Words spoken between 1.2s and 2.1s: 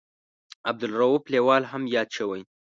لیوال هم یاد